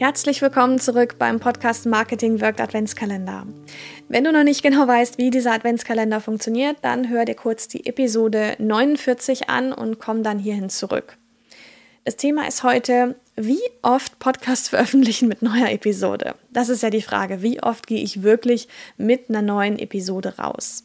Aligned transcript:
Herzlich 0.00 0.40
willkommen 0.40 0.78
zurück 0.78 1.16
beim 1.18 1.40
Podcast 1.40 1.84
Marketing 1.84 2.40
Wirkt 2.40 2.58
Adventskalender. 2.58 3.46
Wenn 4.08 4.24
du 4.24 4.32
noch 4.32 4.44
nicht 4.44 4.62
genau 4.62 4.88
weißt, 4.88 5.18
wie 5.18 5.28
dieser 5.28 5.52
Adventskalender 5.52 6.22
funktioniert, 6.22 6.78
dann 6.80 7.10
hör 7.10 7.26
dir 7.26 7.34
kurz 7.34 7.68
die 7.68 7.84
Episode 7.84 8.56
49 8.58 9.50
an 9.50 9.74
und 9.74 9.98
komm 9.98 10.22
dann 10.22 10.38
hierhin 10.38 10.70
zurück. 10.70 11.18
Das 12.06 12.16
Thema 12.16 12.48
ist 12.48 12.62
heute, 12.62 13.14
wie 13.36 13.60
oft 13.82 14.18
Podcast 14.18 14.68
veröffentlichen 14.70 15.28
mit 15.28 15.42
neuer 15.42 15.68
Episode. 15.68 16.34
Das 16.50 16.70
ist 16.70 16.82
ja 16.82 16.88
die 16.88 17.02
Frage, 17.02 17.42
wie 17.42 17.62
oft 17.62 17.86
gehe 17.86 18.02
ich 18.02 18.22
wirklich 18.22 18.68
mit 18.96 19.28
einer 19.28 19.42
neuen 19.42 19.78
Episode 19.78 20.38
raus? 20.38 20.84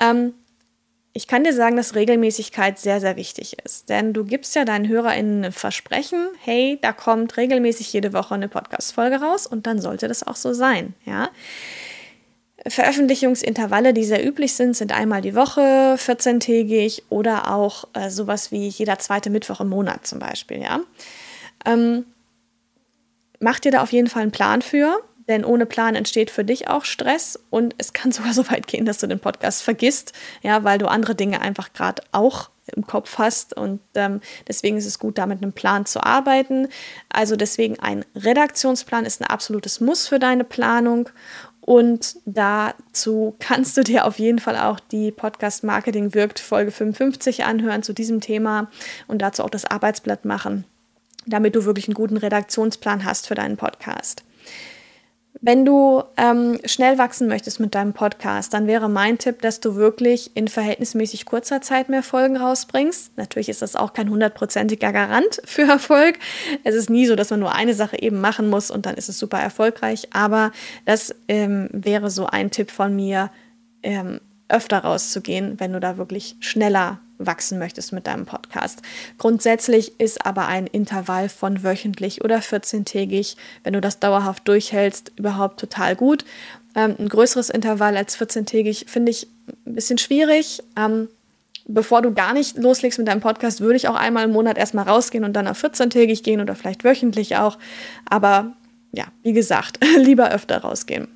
Ähm, 0.00 0.34
ich 1.12 1.26
kann 1.26 1.42
dir 1.42 1.52
sagen, 1.52 1.76
dass 1.76 1.94
Regelmäßigkeit 1.94 2.78
sehr, 2.78 3.00
sehr 3.00 3.16
wichtig 3.16 3.56
ist. 3.64 3.88
Denn 3.88 4.12
du 4.12 4.24
gibst 4.24 4.54
ja 4.54 4.64
deinen 4.64 4.86
HörerInnen 4.86 5.44
ein 5.46 5.52
Versprechen, 5.52 6.28
hey, 6.42 6.78
da 6.80 6.92
kommt 6.92 7.36
regelmäßig 7.36 7.92
jede 7.92 8.12
Woche 8.12 8.34
eine 8.34 8.48
Podcast-Folge 8.48 9.20
raus 9.20 9.46
und 9.46 9.66
dann 9.66 9.80
sollte 9.80 10.06
das 10.06 10.26
auch 10.26 10.36
so 10.36 10.52
sein, 10.52 10.94
ja. 11.04 11.30
Veröffentlichungsintervalle, 12.66 13.94
die 13.94 14.04
sehr 14.04 14.24
üblich 14.24 14.52
sind, 14.52 14.76
sind 14.76 14.92
einmal 14.92 15.22
die 15.22 15.34
Woche, 15.34 15.96
14-tägig 15.96 17.04
oder 17.08 17.54
auch 17.54 17.84
äh, 17.94 18.10
sowas 18.10 18.52
wie 18.52 18.68
jeder 18.68 18.98
zweite 18.98 19.30
Mittwoch 19.30 19.60
im 19.60 19.70
Monat 19.70 20.06
zum 20.06 20.18
Beispiel, 20.18 20.60
ja. 20.60 20.80
Ähm, 21.64 22.04
mach 23.40 23.58
dir 23.58 23.72
da 23.72 23.82
auf 23.82 23.92
jeden 23.92 24.08
Fall 24.08 24.22
einen 24.22 24.30
Plan 24.30 24.62
für. 24.62 25.02
Denn 25.30 25.44
ohne 25.44 25.64
Plan 25.64 25.94
entsteht 25.94 26.28
für 26.28 26.44
dich 26.44 26.66
auch 26.66 26.84
Stress 26.84 27.38
und 27.50 27.76
es 27.78 27.92
kann 27.92 28.10
sogar 28.12 28.34
so 28.34 28.50
weit 28.50 28.66
gehen, 28.66 28.84
dass 28.84 28.98
du 28.98 29.06
den 29.06 29.20
Podcast 29.20 29.62
vergisst, 29.62 30.12
ja, 30.42 30.64
weil 30.64 30.78
du 30.78 30.86
andere 30.86 31.14
Dinge 31.14 31.40
einfach 31.40 31.72
gerade 31.72 32.02
auch 32.12 32.50
im 32.76 32.86
Kopf 32.86 33.18
hast 33.18 33.56
und 33.56 33.80
ähm, 33.94 34.20
deswegen 34.46 34.76
ist 34.76 34.86
es 34.86 34.98
gut, 34.98 35.18
da 35.18 35.26
mit 35.26 35.42
einem 35.42 35.52
Plan 35.52 35.86
zu 35.86 36.04
arbeiten. 36.04 36.68
Also 37.08 37.34
deswegen 37.34 37.80
ein 37.80 38.04
Redaktionsplan 38.14 39.06
ist 39.06 39.20
ein 39.20 39.26
absolutes 39.26 39.80
Muss 39.80 40.06
für 40.06 40.18
deine 40.18 40.44
Planung 40.44 41.08
und 41.60 42.16
dazu 42.26 43.36
kannst 43.38 43.76
du 43.76 43.82
dir 43.82 44.04
auf 44.04 44.18
jeden 44.18 44.38
Fall 44.40 44.56
auch 44.56 44.80
die 44.80 45.12
Podcast 45.12 45.62
Marketing 45.64 46.14
wirkt 46.14 46.40
Folge 46.40 46.70
55 46.70 47.44
anhören 47.44 47.82
zu 47.82 47.92
diesem 47.92 48.20
Thema 48.20 48.70
und 49.06 49.22
dazu 49.22 49.44
auch 49.44 49.50
das 49.50 49.64
Arbeitsblatt 49.64 50.24
machen, 50.24 50.64
damit 51.26 51.54
du 51.54 51.64
wirklich 51.64 51.86
einen 51.86 51.94
guten 51.94 52.16
Redaktionsplan 52.16 53.04
hast 53.04 53.26
für 53.26 53.34
deinen 53.34 53.56
Podcast. 53.56 54.24
Wenn 55.42 55.64
du 55.64 56.02
ähm, 56.18 56.58
schnell 56.66 56.98
wachsen 56.98 57.26
möchtest 57.26 57.60
mit 57.60 57.74
deinem 57.74 57.94
Podcast, 57.94 58.52
dann 58.52 58.66
wäre 58.66 58.90
mein 58.90 59.16
Tipp, 59.16 59.40
dass 59.40 59.60
du 59.60 59.74
wirklich 59.74 60.32
in 60.34 60.48
verhältnismäßig 60.48 61.24
kurzer 61.24 61.62
Zeit 61.62 61.88
mehr 61.88 62.02
Folgen 62.02 62.36
rausbringst. 62.36 63.16
Natürlich 63.16 63.48
ist 63.48 63.62
das 63.62 63.74
auch 63.74 63.94
kein 63.94 64.10
hundertprozentiger 64.10 64.92
Garant 64.92 65.40
für 65.46 65.62
Erfolg. 65.62 66.18
Es 66.62 66.74
ist 66.74 66.90
nie 66.90 67.06
so, 67.06 67.16
dass 67.16 67.30
man 67.30 67.40
nur 67.40 67.54
eine 67.54 67.72
Sache 67.72 68.00
eben 68.02 68.20
machen 68.20 68.50
muss 68.50 68.70
und 68.70 68.84
dann 68.84 68.96
ist 68.96 69.08
es 69.08 69.18
super 69.18 69.38
erfolgreich. 69.38 70.08
Aber 70.12 70.52
das 70.84 71.14
ähm, 71.26 71.70
wäre 71.72 72.10
so 72.10 72.26
ein 72.26 72.50
Tipp 72.50 72.70
von 72.70 72.94
mir, 72.94 73.30
ähm, 73.82 74.20
öfter 74.50 74.80
rauszugehen, 74.80 75.58
wenn 75.58 75.72
du 75.72 75.80
da 75.80 75.96
wirklich 75.96 76.36
schneller 76.40 77.00
wachsen 77.20 77.58
möchtest 77.58 77.92
mit 77.92 78.06
deinem 78.06 78.26
Podcast. 78.26 78.80
Grundsätzlich 79.18 80.00
ist 80.00 80.26
aber 80.26 80.46
ein 80.46 80.66
Intervall 80.66 81.28
von 81.28 81.62
wöchentlich 81.62 82.24
oder 82.24 82.38
14-tägig, 82.38 83.36
wenn 83.62 83.74
du 83.74 83.80
das 83.80 84.00
dauerhaft 84.00 84.48
durchhältst, 84.48 85.12
überhaupt 85.16 85.60
total 85.60 85.94
gut. 85.94 86.24
Ähm, 86.74 86.96
ein 86.98 87.08
größeres 87.08 87.50
Intervall 87.50 87.96
als 87.96 88.18
14-tägig 88.18 88.88
finde 88.88 89.10
ich 89.10 89.28
ein 89.66 89.74
bisschen 89.74 89.98
schwierig. 89.98 90.62
Ähm, 90.76 91.08
bevor 91.66 92.02
du 92.02 92.12
gar 92.12 92.32
nicht 92.32 92.56
loslegst 92.56 92.98
mit 92.98 93.08
deinem 93.08 93.20
Podcast, 93.20 93.60
würde 93.60 93.76
ich 93.76 93.88
auch 93.88 93.94
einmal 93.94 94.24
im 94.24 94.32
Monat 94.32 94.58
erstmal 94.58 94.88
rausgehen 94.88 95.24
und 95.24 95.34
dann 95.34 95.46
auf 95.46 95.62
14-tägig 95.62 96.22
gehen 96.22 96.40
oder 96.40 96.54
vielleicht 96.54 96.84
wöchentlich 96.84 97.36
auch. 97.36 97.58
Aber 98.08 98.52
ja, 98.92 99.04
wie 99.22 99.32
gesagt, 99.32 99.78
lieber 99.96 100.30
öfter 100.30 100.58
rausgehen. 100.58 101.08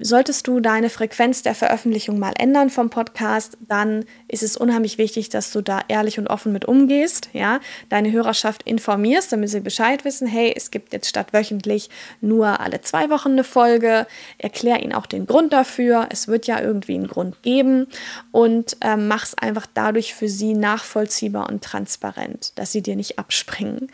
Solltest 0.00 0.46
du 0.46 0.60
deine 0.60 0.90
Frequenz 0.90 1.42
der 1.42 1.54
Veröffentlichung 1.54 2.18
mal 2.18 2.32
ändern 2.38 2.70
vom 2.70 2.88
Podcast, 2.88 3.58
dann 3.60 4.04
ist 4.28 4.42
es 4.42 4.56
unheimlich 4.56 4.96
wichtig, 4.96 5.28
dass 5.28 5.50
du 5.50 5.60
da 5.60 5.80
ehrlich 5.88 6.18
und 6.18 6.28
offen 6.28 6.52
mit 6.52 6.66
umgehst, 6.66 7.30
ja, 7.32 7.58
deine 7.88 8.12
Hörerschaft 8.12 8.62
informierst, 8.62 9.32
damit 9.32 9.50
sie 9.50 9.60
Bescheid 9.60 10.04
wissen, 10.04 10.28
hey, 10.28 10.52
es 10.54 10.70
gibt 10.70 10.92
jetzt 10.92 11.08
statt 11.08 11.32
wöchentlich 11.32 11.90
nur 12.20 12.60
alle 12.60 12.80
zwei 12.80 13.10
Wochen 13.10 13.32
eine 13.32 13.44
Folge, 13.44 14.06
erklär 14.38 14.82
ihnen 14.82 14.92
auch 14.92 15.06
den 15.06 15.26
Grund 15.26 15.52
dafür, 15.52 16.08
es 16.10 16.28
wird 16.28 16.46
ja 16.46 16.60
irgendwie 16.60 16.94
einen 16.94 17.08
Grund 17.08 17.42
geben. 17.42 17.88
Und 18.30 18.76
äh, 18.80 18.96
mach 18.96 19.24
es 19.24 19.36
einfach 19.36 19.66
dadurch 19.72 20.14
für 20.14 20.28
sie 20.28 20.54
nachvollziehbar 20.54 21.48
und 21.48 21.64
transparent, 21.64 22.52
dass 22.56 22.72
sie 22.72 22.82
dir 22.82 22.94
nicht 22.94 23.18
abspringen. 23.18 23.90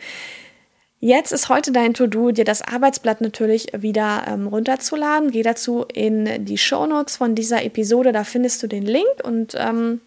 Jetzt 1.05 1.31
ist 1.31 1.49
heute 1.49 1.71
dein 1.71 1.93
To-Do, 1.93 2.31
dir 2.31 2.45
das 2.45 2.63
Arbeitsblatt 2.63 3.21
natürlich 3.21 3.67
wieder 3.77 4.23
ähm, 4.27 4.47
runterzuladen. 4.47 5.29
Geh 5.29 5.43
dazu 5.43 5.85
in 5.93 6.43
die 6.45 6.57
Show 6.57 6.87
Notes 6.87 7.17
von 7.17 7.35
dieser 7.35 7.63
Episode, 7.63 8.11
da 8.11 8.23
findest 8.23 8.63
du 8.63 8.67
den 8.67 8.81
Link 8.81 9.05
und 9.23 9.53
ähm, 9.55 10.01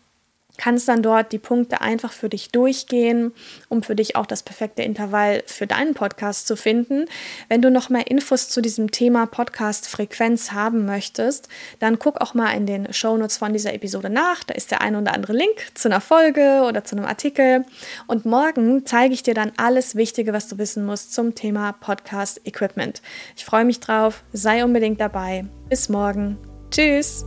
kannst 0.58 0.88
dann 0.88 1.02
dort 1.02 1.32
die 1.32 1.38
Punkte 1.38 1.80
einfach 1.80 2.12
für 2.12 2.28
dich 2.28 2.50
durchgehen, 2.50 3.32
um 3.68 3.82
für 3.82 3.96
dich 3.96 4.16
auch 4.16 4.26
das 4.26 4.42
perfekte 4.42 4.82
Intervall 4.82 5.42
für 5.46 5.66
deinen 5.66 5.94
Podcast 5.94 6.46
zu 6.46 6.56
finden. 6.56 7.06
Wenn 7.48 7.62
du 7.62 7.70
noch 7.70 7.88
mehr 7.88 8.10
Infos 8.10 8.50
zu 8.50 8.60
diesem 8.60 8.90
Thema 8.90 9.26
Podcast-Frequenz 9.26 10.52
haben 10.52 10.84
möchtest, 10.84 11.48
dann 11.78 11.98
guck 11.98 12.20
auch 12.20 12.34
mal 12.34 12.52
in 12.52 12.66
den 12.66 12.92
Shownotes 12.92 13.38
von 13.38 13.52
dieser 13.52 13.72
Episode 13.72 14.10
nach. 14.10 14.44
Da 14.44 14.54
ist 14.54 14.70
der 14.70 14.82
ein 14.82 14.96
oder 14.96 15.14
andere 15.14 15.32
Link 15.32 15.68
zu 15.74 15.88
einer 15.88 16.00
Folge 16.00 16.64
oder 16.68 16.84
zu 16.84 16.96
einem 16.96 17.06
Artikel. 17.06 17.64
Und 18.06 18.26
morgen 18.26 18.84
zeige 18.84 19.14
ich 19.14 19.22
dir 19.22 19.34
dann 19.34 19.52
alles 19.56 19.94
Wichtige, 19.94 20.32
was 20.32 20.48
du 20.48 20.58
wissen 20.58 20.84
musst 20.84 21.14
zum 21.14 21.34
Thema 21.34 21.72
Podcast-Equipment. 21.72 23.00
Ich 23.36 23.44
freue 23.44 23.64
mich 23.64 23.80
drauf. 23.80 24.24
Sei 24.32 24.64
unbedingt 24.64 25.00
dabei. 25.00 25.44
Bis 25.68 25.88
morgen. 25.88 26.36
Tschüss. 26.70 27.24